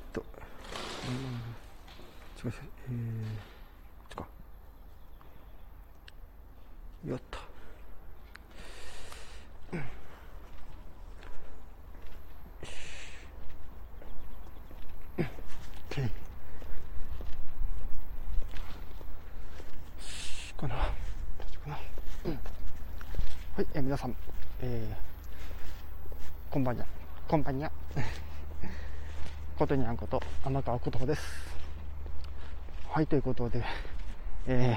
[0.00, 0.24] っと、
[1.08, 2.54] うん、違う違う、
[2.88, 3.24] えー、
[3.98, 4.26] こっちか。
[7.06, 7.38] よっと。
[9.72, 9.78] うん。
[15.18, 15.24] うん。
[15.90, 16.10] OK
[20.56, 20.84] かなか
[21.66, 21.78] な、
[22.26, 24.14] うん、はい、え、皆さん、
[24.60, 26.86] えー、こんばんにゃ
[27.26, 27.72] こんばんにゃ
[29.60, 31.22] ことにゃんこと天川琴穂です。
[32.88, 33.62] はいということで
[34.46, 34.74] え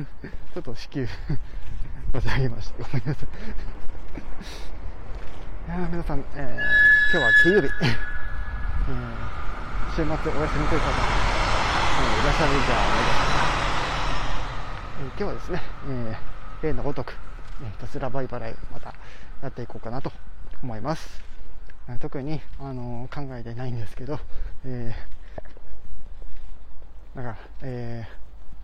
[0.00, 0.04] ー、
[0.56, 3.28] ちょっと至急立ち上げましたごめんなさい。
[5.76, 9.36] いや皆さん、えー、今日は金曜日、えー、
[9.90, 13.36] 週末お休みという方、えー、いらっしゃるんじゃないですか、
[14.98, 17.12] えー、今日はですね、えー、例のごとく、
[17.60, 18.94] ね、ひたすらバイバライまた
[19.42, 20.10] やっていこうかなと
[20.62, 21.27] 思います。
[21.96, 24.20] 特に、あのー、考えてないんですけど、
[24.64, 28.06] えー、なんか、え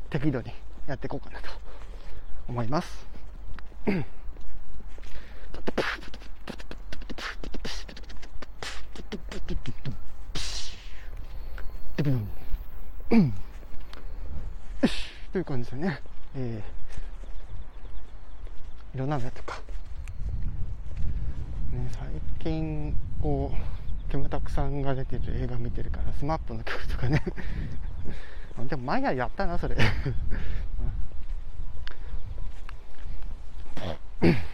[0.08, 0.52] ー、適度に
[0.86, 1.48] やっていこうかなと
[2.48, 3.06] 思います。
[15.32, 16.00] という感じでね、
[16.36, 19.60] えー、いろんなのやってか、
[21.74, 22.08] ね、最
[22.40, 27.22] 近こうキムタクさんが出てる映画見てるから SMAP の曲とかね。
[28.68, 29.76] でも前はやったなそれ。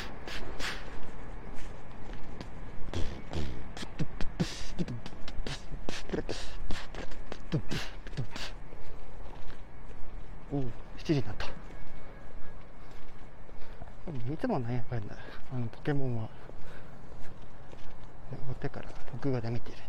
[11.11, 11.47] 7時になった
[14.07, 15.15] 見てもないやっぱりな。
[15.53, 16.29] あのポケモンは。
[18.31, 19.83] 終わってから録画で見てるんで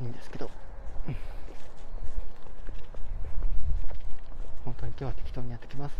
[0.00, 0.50] いいんですけど、
[1.06, 1.16] うん、
[4.64, 5.94] 本当に今日は適当にやってきます。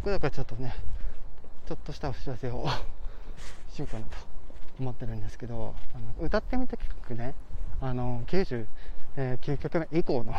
[0.00, 0.74] くだからちょっとね
[1.66, 2.66] ちょっとしたお知らせを
[3.70, 4.16] しようかなと
[4.80, 7.34] 思ってるんですけどあの歌ってみた曲ね。
[7.80, 8.66] あの99
[9.58, 10.34] 曲目以降の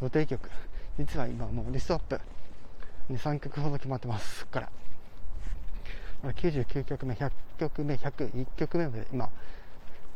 [0.00, 0.48] 予定曲。
[0.98, 2.20] 実は今もうリストアップ。
[3.10, 4.70] 3曲ほど決まってますから。
[6.22, 9.30] 99曲目100曲目101曲目まで今、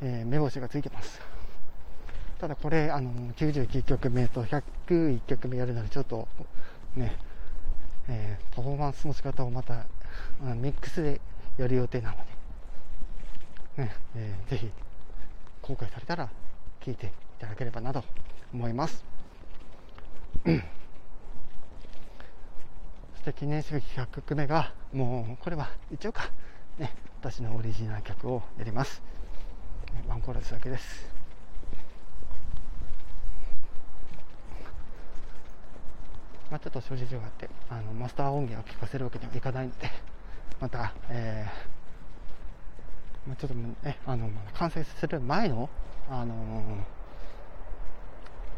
[0.00, 1.20] えー、目星がついてます。
[2.40, 6.26] ただこれあの99曲目と101曲目やるならちょっと
[6.96, 7.16] ね
[8.08, 9.86] えー、パフォーマンスの仕方をまた
[10.40, 11.20] ミックスで
[11.58, 12.16] やる予定なの
[13.76, 14.70] で、ねえー、ぜひ
[15.62, 16.28] 公開されたら
[16.80, 18.02] 聞いていただければなと
[18.52, 19.04] 思います。
[20.44, 20.50] そ
[23.18, 26.30] して記念すべき100曲目が、もうこれは一応か、
[26.78, 29.02] ね、私のオリジナル曲をやります。
[30.08, 31.19] ワンコーラスだけです。
[36.50, 39.90] まあ、ちょっと諸事情があって、あのマスター音源を聞かせるわけにはいかないので、
[40.60, 45.70] また、えー、まあ、ちょっとね、あの、完成する前の、
[46.10, 46.38] あのー、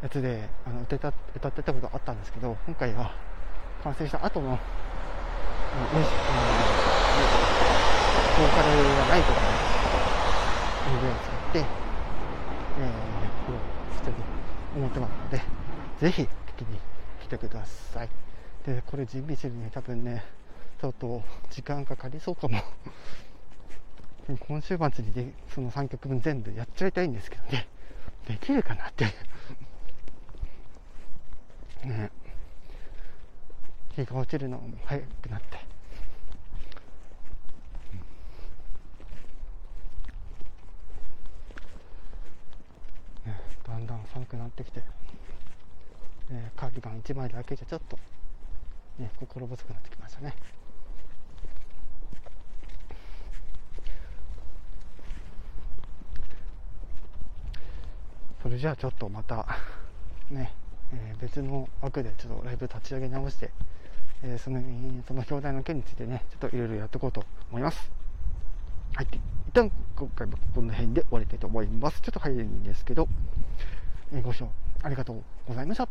[0.04, 3.14] やつであの歌った歌ってたことあったんですけど、今回は
[3.84, 4.58] 完成した後の、
[5.72, 5.80] えー、
[8.40, 9.48] ボーカルがないとか、ね、
[10.88, 14.22] 音源を使って、えー、したいと
[14.76, 15.40] 思ってますので、
[16.00, 16.80] ぜひ聞きに来
[17.38, 18.08] てください。
[18.66, 20.22] で、これ準備するに多分ね、
[20.80, 22.60] ちょっと時間かかりそうかも。
[24.38, 27.66] 今週末にでその3曲分全部やっちゃいたいんですけどね。
[28.26, 29.06] できるかなって
[31.84, 32.10] ね。
[33.96, 35.56] 日が落ちるのも早くなって。
[43.26, 47.98] ね、だんだん寒くなってきて、ー、カーディガン1枚だけじゃちょっと、
[48.98, 50.34] ね、心細くなってきましたね。
[58.42, 59.46] それじゃあちょっとまた
[60.28, 60.52] ね、
[60.92, 63.52] えー、別の枠でちょっとライブ立ち上げ直して、
[64.24, 64.60] えー、その
[65.06, 67.90] その兄弟の件についてねちょっといろいろやっていこうと思います。
[68.94, 69.06] はい。
[69.48, 72.00] 一旦今回もこの辺で終わりたいと思います。
[72.00, 73.06] ちょっと早いんですけど、
[74.12, 74.48] えー、ご視聴
[74.82, 75.88] ありがとうございました。